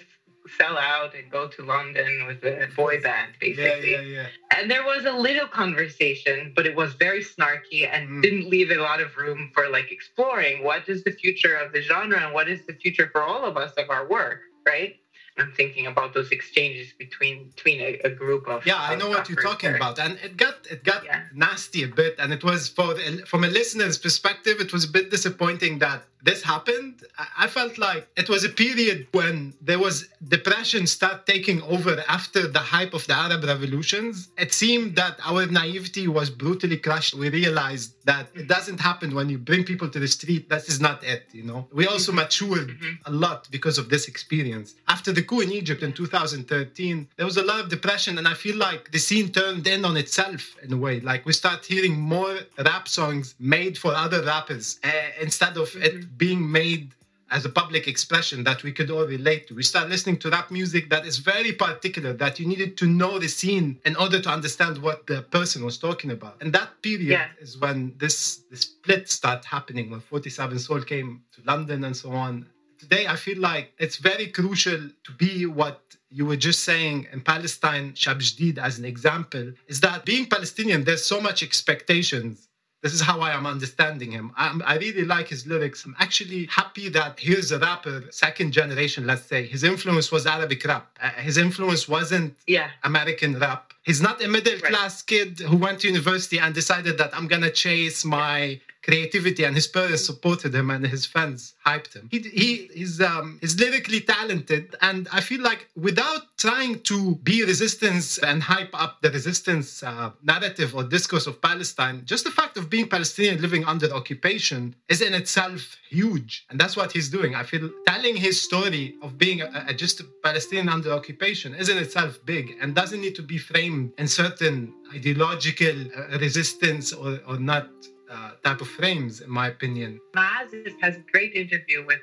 [0.56, 3.92] sell out and go to London with a boy band basically.
[3.92, 4.26] Yeah, yeah, yeah.
[4.56, 8.22] And there was a little conversation, but it was very snarky and mm.
[8.22, 11.82] didn't leave a lot of room for like exploring what is the future of the
[11.82, 14.96] genre and what is the future for all of us of our work, right?
[15.40, 19.28] I'm thinking about those exchanges between between a, a group of yeah, I know what
[19.28, 19.76] you're talking there.
[19.76, 21.22] about, and it got it got yeah.
[21.34, 22.94] nasty a bit, and it was for
[23.26, 27.04] from a listener's perspective, it was a bit disappointing that this happened,
[27.36, 32.46] I felt like it was a period when there was depression start taking over after
[32.46, 34.28] the hype of the Arab revolutions.
[34.36, 37.14] It seemed that our naivety was brutally crushed.
[37.14, 40.48] We realized that it doesn't happen when you bring people to the street.
[40.48, 41.68] That is not it, you know.
[41.72, 42.94] We also matured mm-hmm.
[43.06, 44.74] a lot because of this experience.
[44.88, 48.34] After the coup in Egypt in 2013, there was a lot of depression, and I
[48.34, 50.98] feel like the scene turned in on itself in a way.
[50.98, 54.90] Like we start hearing more rap songs made for other rappers uh,
[55.20, 56.94] instead of it mm-hmm being made
[57.30, 59.54] as a public expression that we could all relate to.
[59.54, 63.18] We start listening to rap music that is very particular, that you needed to know
[63.18, 66.36] the scene in order to understand what the person was talking about.
[66.40, 67.28] And that period yeah.
[67.40, 72.10] is when this, this split started happening, when 47 Soul came to London and so
[72.10, 72.46] on.
[72.80, 77.20] Today, I feel like it's very crucial to be what you were just saying in
[77.20, 82.48] Palestine, Shab Jadid as an example, is that being Palestinian, there's so much expectations
[82.82, 84.32] this is how I am understanding him.
[84.36, 85.84] I'm, i really like his lyrics.
[85.84, 89.46] I'm actually happy that here's a rapper, second generation, let's say.
[89.46, 90.98] His influence was Arabic rap.
[91.00, 92.70] Uh, his influence wasn't yeah.
[92.84, 93.74] American rap.
[93.82, 95.06] He's not a middle class right.
[95.06, 99.54] kid who went to university and decided that I'm going to chase my creativity and
[99.54, 102.08] his parents supported him and his fans hyped him.
[102.10, 107.44] He, he he's um he's lyrically talented and I feel like without trying to be
[107.44, 112.56] resistance and hype up the resistance uh, narrative or discourse of Palestine, just the fact
[112.56, 117.34] of being Palestinian living under occupation is in itself huge, and that's what he's doing.
[117.34, 121.68] I feel telling his story of being a, a, just a Palestinian under occupation is
[121.68, 127.20] in itself big and doesn't need to be framed in certain ideological uh, resistance or,
[127.26, 127.68] or not
[128.10, 130.00] uh, type of frames, in my opinion.
[130.14, 132.00] Maaz has a great interview with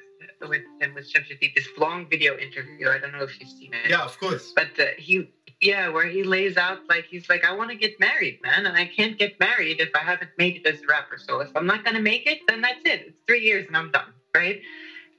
[0.48, 2.90] with him with Shab this long video interview.
[2.90, 3.90] I don't know if you've seen it.
[3.90, 4.54] Yeah, of course.
[4.56, 5.30] But uh, he,
[5.62, 8.78] yeah, where he lays out like he's like, I want to get married, man, and
[8.78, 11.18] I can't get married if I haven't made it as a rapper.
[11.18, 13.08] So if I'm not gonna make it, then that's it.
[13.08, 14.62] It's three years and I'm done, right?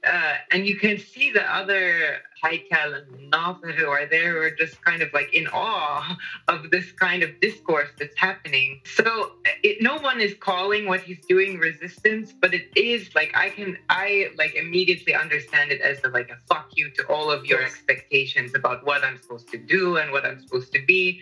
[0.05, 4.51] Uh, and you can see the other Haikal and Nather who are there who are
[4.51, 8.81] just kind of like in awe of this kind of discourse that's happening.
[8.85, 13.49] So it, no one is calling what he's doing resistance, but it is like I
[13.49, 17.45] can I like immediately understand it as a, like a fuck you to all of
[17.45, 21.21] your expectations about what I'm supposed to do and what I'm supposed to be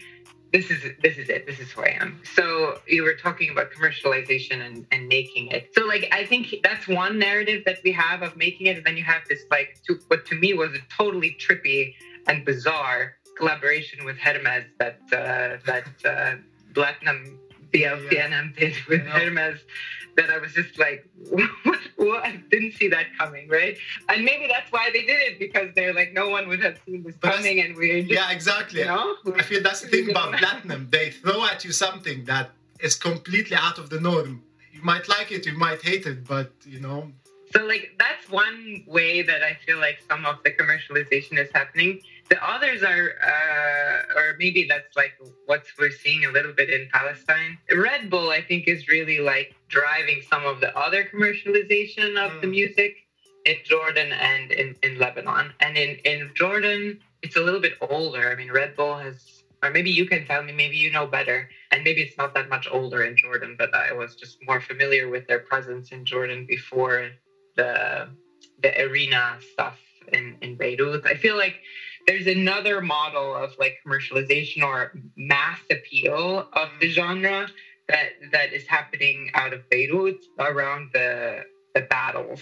[0.51, 1.45] this is this is it.
[1.45, 2.21] This is who i am.
[2.35, 5.69] So you were talking about commercialization and, and making it.
[5.75, 8.77] So like i think that's one narrative that we have of making it.
[8.77, 11.95] And then you have this like to, what to me was a totally trippy
[12.27, 16.35] and bizarre collaboration with hermes that uh, that uh,
[16.73, 17.37] Blatinum
[17.71, 19.59] BLTNM did with Hermes
[20.15, 22.23] that I was just like, what, what?
[22.25, 23.77] I didn't see that coming, right?
[24.09, 27.03] And maybe that's why they did it because they're like, no one would have seen
[27.03, 28.81] this coming, and we're just, yeah, exactly.
[28.81, 30.89] You know, I feel that's the thing about Blatinum.
[30.89, 34.43] They throw at you something that is completely out of the norm.
[34.71, 37.11] You might like it, you might hate it, but you know.
[37.53, 42.01] So like that's one way that I feel like some of the commercialization is happening
[42.29, 45.13] the others are, uh, or maybe that's like
[45.45, 47.57] what we're seeing a little bit in Palestine.
[47.73, 52.41] Red Bull, I think, is really like driving some of the other commercialization of mm.
[52.41, 52.95] the music
[53.45, 55.53] in Jordan and in, in Lebanon.
[55.61, 58.29] And in, in Jordan, it's a little bit older.
[58.29, 61.49] I mean, Red Bull has, or maybe you can tell me, maybe you know better.
[61.71, 65.09] and maybe it's not that much older in Jordan, but I was just more familiar
[65.09, 67.09] with their presence in Jordan before
[67.57, 68.07] the
[68.61, 69.77] the arena stuff
[70.11, 71.05] in, in Beirut.
[71.05, 71.55] I feel like
[72.07, 77.47] there's another model of like commercialization or mass appeal of the genre
[77.89, 81.43] that that is happening out of Beirut around the
[81.75, 82.41] the battles.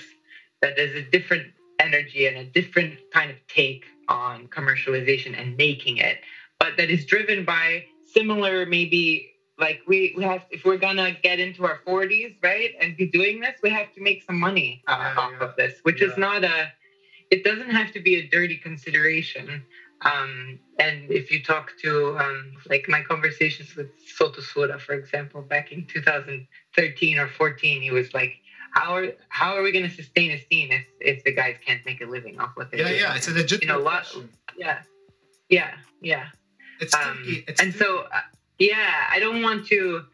[0.62, 1.48] That there's a different
[1.80, 6.20] energy and a different kind of take on commercialization and making it,
[6.60, 11.40] but that is driven by similar maybe like we, we have if we're gonna get
[11.40, 14.98] into our 40s right and be doing this we have to make some money uh,
[15.00, 15.48] yeah, off yeah.
[15.48, 16.08] of this which yeah.
[16.10, 16.72] is not a
[17.32, 19.64] it doesn't have to be a dirty consideration
[20.02, 23.88] um, and if you talk to um, like my conversations with
[24.20, 28.34] Sotusura, for example, back in 2013 or 14, he was like,
[28.72, 31.84] "How are how are we going to sustain a scene if, if the guys can't
[31.86, 33.62] make a living off what they yeah, do?" Yeah, yeah, it's a legit.
[33.62, 34.14] You know, lot,
[34.58, 34.82] yeah,
[35.50, 36.28] yeah, yeah.
[36.82, 38.20] It's, um, it's and so uh,
[38.60, 40.06] yeah, I don't want to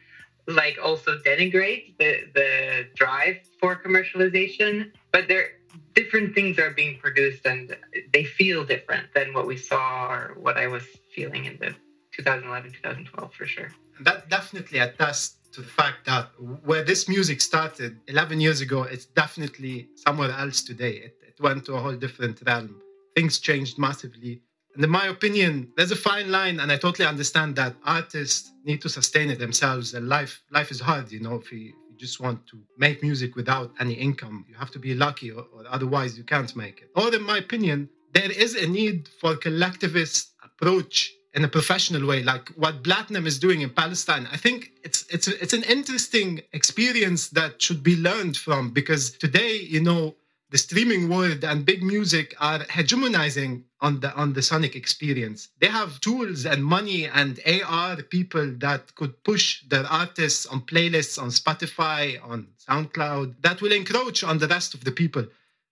[0.47, 5.49] like also denigrate the the drive for commercialization, but there
[5.93, 7.75] different things are being produced and
[8.13, 10.83] they feel different than what we saw or what I was
[11.15, 11.75] feeling in the
[12.11, 13.71] 2011 2012 for sure.
[14.01, 16.29] That definitely attests to the fact that
[16.63, 20.95] where this music started 11 years ago, it's definitely somewhere else today.
[21.07, 22.81] It, it went to a whole different realm.
[23.15, 24.41] Things changed massively
[24.75, 28.81] and in my opinion, there's a fine line, and I totally understand that artists need
[28.81, 29.93] to sustain it themselves.
[29.93, 31.35] And life, life is hard, you know.
[31.35, 34.79] If you, if you just want to make music without any income, you have to
[34.79, 36.89] be lucky, or, or otherwise you can't make it.
[36.95, 42.23] Or, in my opinion, there is a need for collectivist approach in a professional way,
[42.23, 44.27] like what Blatinum is doing in Palestine.
[44.31, 49.55] I think it's it's it's an interesting experience that should be learned from because today,
[49.57, 50.15] you know,
[50.51, 55.47] the streaming world and big music are hegemonizing on the on the sonic experience.
[55.59, 61.17] They have tools and money and ar people that could push their artists on playlists
[61.21, 65.25] on spotify on soundcloud that will encroach on the rest of the people.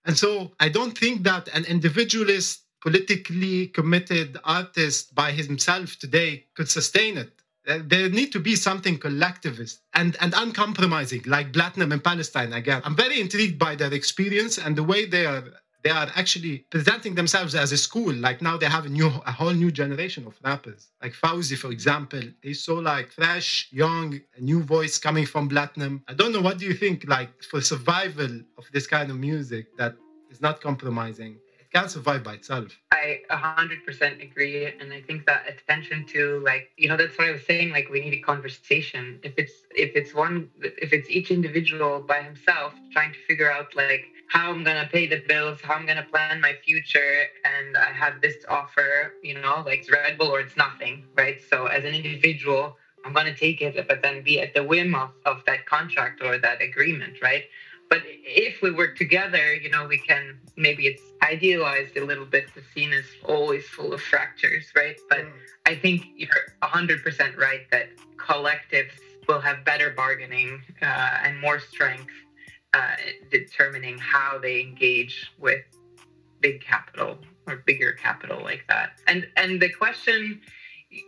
[0.06, 6.70] And so i don't think that an individualist politically committed artist by himself today could
[6.70, 11.99] sustain it Uh, there need to be something collectivist and, and uncompromising, like Blatinum in
[11.99, 12.82] Palestine again.
[12.86, 15.43] I'm very intrigued by their experience and the way they are
[15.84, 18.14] they are actually presenting themselves as a school.
[18.14, 20.89] Like now they have a new a whole new generation of rappers.
[21.01, 26.01] Like Fauzi, for example, he's so like fresh, young, a new voice coming from Blatinum.
[26.07, 29.78] I don't know what do you think, like for survival of this kind of music
[29.78, 29.95] that
[30.30, 31.38] is not compromising
[31.74, 32.68] can't survive by itself.
[32.92, 34.66] I 100% agree.
[34.66, 37.72] And I think that attention to like, you know, that's what I was saying.
[37.72, 39.20] Like we need a conversation.
[39.24, 43.76] If it's, if it's one, if it's each individual by himself trying to figure out
[43.76, 47.26] like how I'm going to pay the bills, how I'm going to plan my future.
[47.46, 51.06] And I have this to offer, you know, like it's Red Bull or it's nothing.
[51.16, 51.38] Right.
[51.50, 54.94] So as an individual, I'm going to take it, but then be at the whim
[54.94, 57.22] of, of that contract or that agreement.
[57.22, 57.44] Right.
[57.90, 62.54] But if we work together, you know, we can maybe it's idealized a little bit.
[62.54, 64.98] The scene is always full of fractures, right?
[65.10, 65.32] But mm.
[65.66, 66.30] I think you're
[66.62, 68.92] 100% right that collectives
[69.28, 70.86] will have better bargaining uh,
[71.24, 72.12] and more strength
[72.74, 72.96] uh,
[73.32, 75.64] determining how they engage with
[76.42, 77.18] big capital
[77.48, 78.92] or bigger capital like that.
[79.08, 80.42] And and the question,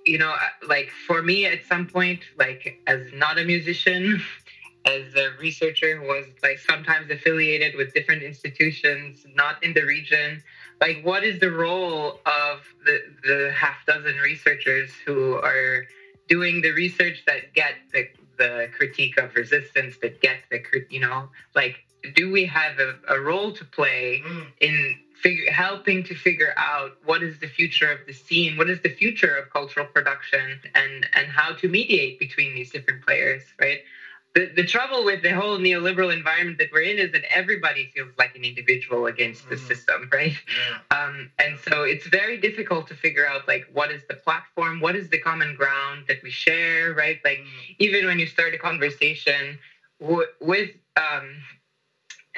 [0.05, 0.36] you know,
[0.67, 4.21] like for me at some point, like as not a musician,
[4.86, 10.41] as a researcher who was like sometimes affiliated with different institutions, not in the region.
[10.79, 15.86] Like, what is the role of the, the half dozen researchers who are
[16.27, 18.07] doing the research that get the,
[18.38, 21.75] the critique of resistance, that get the, you know, like,
[22.15, 24.45] do we have a, a role to play mm.
[24.59, 28.82] in figure, helping to figure out what is the future of the scene, what is
[28.82, 33.79] the future of cultural production, and and how to mediate between these different players, right?
[34.34, 38.11] The, the trouble with the whole neoliberal environment that we're in is that everybody feels
[38.17, 39.67] like an individual against the mm.
[39.67, 40.97] system right yeah.
[40.97, 44.95] um, and so it's very difficult to figure out like what is the platform what
[44.95, 47.75] is the common ground that we share right like mm.
[47.79, 49.57] even when you start a conversation
[49.99, 51.29] w- with um,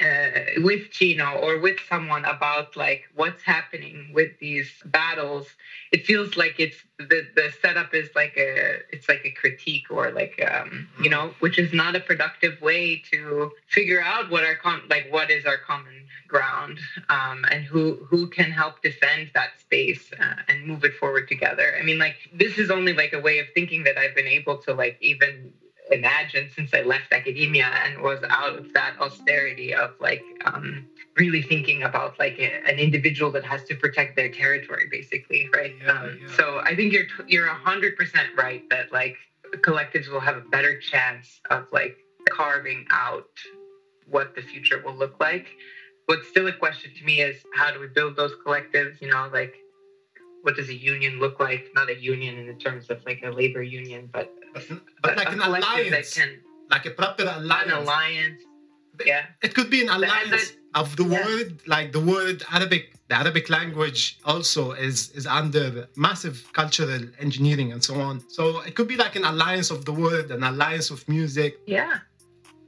[0.00, 5.46] uh, with Chino or with someone about like what's happening with these battles,
[5.92, 10.10] it feels like it's the the setup is like a it's like a critique or
[10.10, 14.56] like um, you know, which is not a productive way to figure out what our
[14.56, 19.50] com- like what is our common ground um, and who who can help defend that
[19.60, 21.76] space uh, and move it forward together.
[21.78, 24.58] I mean, like this is only like a way of thinking that I've been able
[24.62, 25.52] to like even
[25.94, 30.86] imagined since I left academia and was out of that austerity of like um,
[31.16, 35.74] really thinking about like a, an individual that has to protect their territory, basically, right?
[35.82, 36.36] Yeah, um, yeah.
[36.36, 39.16] So I think you're you're a hundred percent right that like
[39.56, 41.96] collectives will have a better chance of like
[42.30, 43.28] carving out
[44.06, 45.46] what the future will look like.
[46.06, 49.00] What's still a question to me is how do we build those collectives?
[49.00, 49.54] You know, like
[50.42, 51.68] what does a union look like?
[51.74, 54.30] Not a union in the terms of like a labor union, but
[55.02, 56.40] but, like an alliance, can,
[56.70, 57.72] like a proper alliance.
[57.72, 58.42] An alliance.
[59.04, 59.26] Yeah.
[59.42, 61.24] It could be an alliance of the yeah.
[61.24, 62.90] word, like the word Arabic.
[63.08, 68.24] The Arabic language also is is under massive cultural engineering and so on.
[68.30, 71.58] So it could be like an alliance of the word, an alliance of music.
[71.66, 71.98] Yeah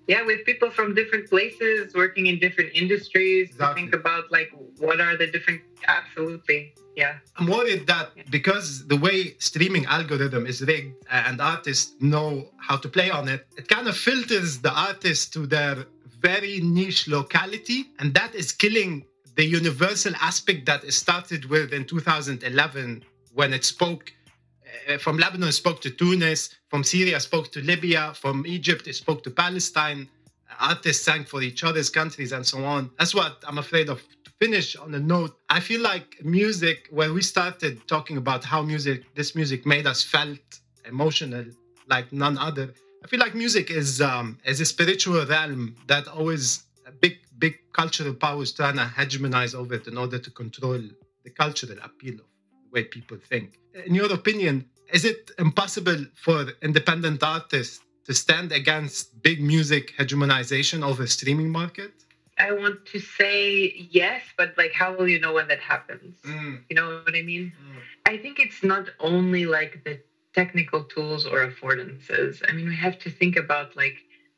[0.07, 3.67] yeah with people from different places working in different industries exactly.
[3.67, 8.97] to think about like what are the different absolutely yeah i'm worried that because the
[8.97, 13.87] way streaming algorithm is rigged and artists know how to play on it it kind
[13.87, 15.77] of filters the artists to their
[16.21, 19.05] very niche locality and that is killing
[19.37, 24.13] the universal aspect that it started with in 2011 when it spoke
[24.89, 29.23] uh, from Lebanon spoke to Tunis, from Syria spoke to Libya, from Egypt it spoke
[29.25, 30.09] to Palestine.
[30.59, 32.91] Artists sang for each other's countries and so on.
[32.99, 34.03] That's what I'm afraid of.
[34.39, 39.15] Finish on a note, I feel like music, when we started talking about how music,
[39.15, 41.45] this music made us felt emotional
[41.89, 42.75] like none other.
[43.03, 46.65] I feel like music is um, is a spiritual realm that always
[47.01, 50.81] big big cultural powers trying to hegemonize over it in order to control
[51.25, 52.27] the cultural appeal of
[52.65, 53.59] the way people think.
[53.87, 60.83] In your opinion, is it impossible for independent artists to stand against big music hegemonization
[61.01, 62.06] a streaming market?
[62.39, 66.21] I want to say yes, but like, how will you know when that happens?
[66.23, 66.61] Mm.
[66.69, 67.53] You know what I mean?
[67.53, 67.79] Mm.
[68.07, 70.01] I think it's not only like the
[70.35, 72.43] technical tools or affordances.
[72.47, 73.97] I mean, we have to think about like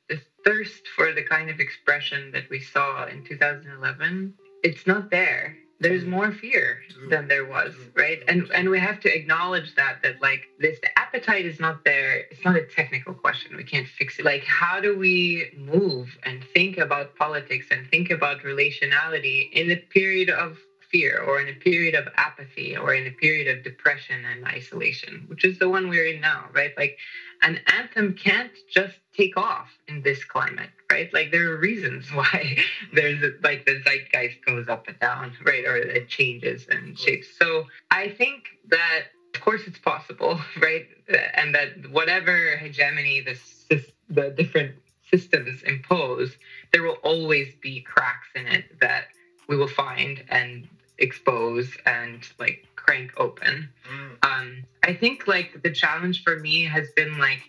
[0.08, 4.34] the thirst for the kind of expression that we saw in 2011.
[4.62, 8.22] It's not there there's more fear than there was right?
[8.26, 12.24] And and we have to acknowledge that that like this the appetite is not there.
[12.30, 13.56] It's not a technical question.
[13.56, 14.24] We can't fix it.
[14.24, 19.76] Like how do we move and think about politics and think about relationality in a
[19.76, 20.58] period of
[20.90, 25.24] fear or in a period of apathy or in a period of depression and isolation
[25.28, 26.96] which is the one we're in now right like
[27.42, 31.12] an anthem can't just take off in this climate, right?
[31.12, 32.58] Like there are reasons why
[32.92, 35.64] there's like the zeitgeist goes up and down, right?
[35.66, 37.28] Or it changes and shapes.
[37.38, 40.86] So I think that of course it's possible, right?
[41.34, 43.38] And that whatever hegemony the
[44.08, 44.76] the different
[45.10, 46.36] systems impose,
[46.72, 49.04] there will always be cracks in it that
[49.48, 50.68] we will find and
[50.98, 53.68] expose and like crank open.
[53.90, 54.24] Mm.
[54.26, 57.42] Um, I think like the challenge for me has been like,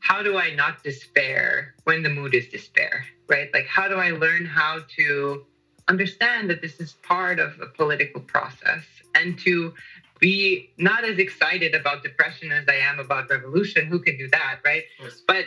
[0.00, 3.52] how do I not despair when the mood is despair, right?
[3.52, 5.44] Like, how do I learn how to
[5.88, 8.84] understand that this is part of a political process
[9.14, 9.74] and to
[10.20, 13.86] be not as excited about depression as I am about revolution?
[13.86, 14.84] Who can do that, right?
[15.26, 15.46] But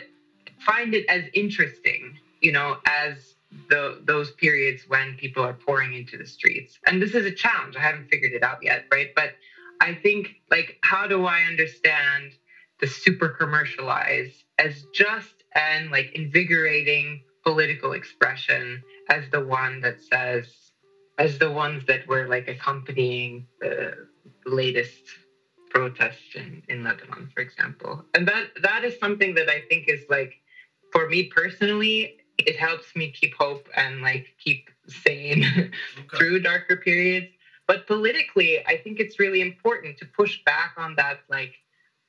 [0.64, 3.34] find it as interesting, you know, as
[3.68, 6.78] the, those periods when people are pouring into the streets.
[6.86, 7.76] And this is a challenge.
[7.76, 9.08] I haven't figured it out yet, right?
[9.14, 9.30] But
[9.80, 12.32] I think, like, how do I understand
[12.80, 20.46] the super commercialized as just and like invigorating political expression as the one that says,
[21.18, 23.94] as the ones that were like accompanying the
[24.46, 25.02] latest
[25.70, 28.04] protests in, in Lebanon, for example.
[28.14, 30.32] And that that is something that I think is like,
[30.92, 32.16] for me personally,
[32.46, 35.70] it helps me keep hope and like keep sane okay.
[36.16, 37.28] through darker periods.
[37.66, 41.54] But politically, I think it's really important to push back on that like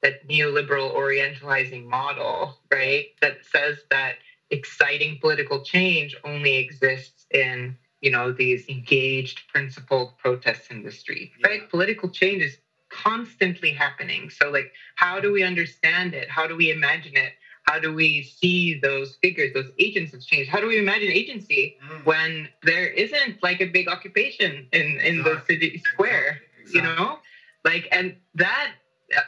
[0.02, 3.08] that neoliberal orientalizing model, right?
[3.22, 4.16] That says that
[4.50, 11.32] exciting political change only exists in you know these engaged principled protests in the street
[11.40, 11.48] yeah.
[11.48, 12.58] right political change is
[12.90, 17.34] constantly happening so like how do we understand it how do we imagine it
[17.64, 20.48] how do we see those figures, those agents of change?
[20.48, 22.06] How do we imagine agency mm.
[22.06, 25.56] when there isn't like a big occupation in, in exactly.
[25.56, 26.82] the city square, exactly.
[26.82, 27.20] you know?
[27.64, 28.72] Like, and that,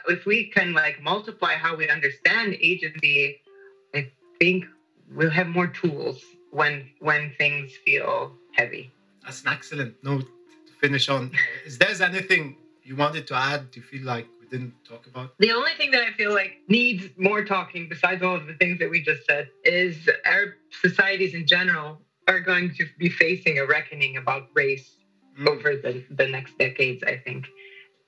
[0.08, 3.40] if we can like multiply how we understand agency,
[3.94, 4.66] I think
[5.10, 8.90] we'll have more tools when when things feel heavy.
[9.24, 10.26] That's an excellent note
[10.66, 11.32] to finish on.
[11.64, 13.70] Is there anything you wanted to add?
[13.70, 15.30] Do you feel like we didn't talk about?
[15.38, 18.78] The only thing that I feel like needs more talking, besides all of the things
[18.78, 23.66] that we just said, is Arab societies in general are going to be facing a
[23.66, 24.96] reckoning about race
[25.38, 25.48] mm.
[25.48, 27.46] over the, the next decades, I think.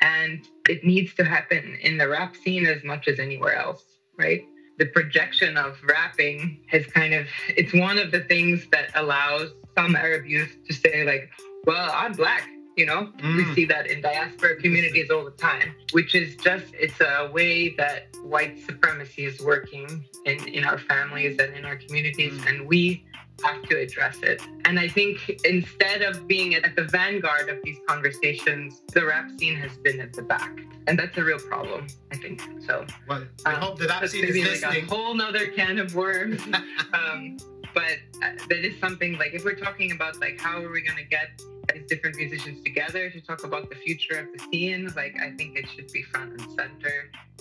[0.00, 3.84] And it needs to happen in the rap scene as much as anywhere else,
[4.18, 4.42] right?
[4.78, 9.96] The projection of rapping has kind of, it's one of the things that allows some
[9.96, 11.30] Arab youth to say, like,
[11.64, 12.48] well, I'm black
[12.78, 13.54] You know, we Mm.
[13.56, 18.06] see that in diaspora communities all the time, which is just it's a way that
[18.22, 22.46] white supremacy is working in in our families and in our communities, Mm.
[22.48, 23.04] and we
[23.44, 24.40] have to address it.
[24.66, 25.14] And I think
[25.44, 30.12] instead of being at the vanguard of these conversations, the rap scene has been at
[30.12, 30.52] the back,
[30.86, 31.82] and that's a real problem.
[32.12, 32.86] I think so.
[33.08, 34.84] Well, I Um, hope the rap scene is maybe like listening.
[34.84, 36.40] a whole nother can of worms.
[36.98, 37.36] um,
[37.78, 40.96] but uh, that is something like if we're talking about like how are we going
[41.04, 41.28] to get
[41.72, 45.56] these different musicians together to talk about the future of the scene like i think
[45.60, 46.96] it should be front and center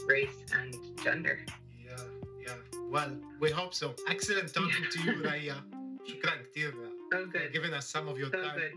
[0.07, 0.71] race and
[1.03, 1.39] gender.
[1.83, 2.03] Yeah
[2.45, 2.53] yeah.
[2.93, 3.95] Well we hope so.
[4.07, 4.93] Excellent talking yeah.
[4.93, 5.57] to you Rayya.
[6.07, 6.73] Shukran كثير
[7.11, 7.51] so good.
[7.51, 8.59] giving us some of your so time.
[8.59, 8.73] good,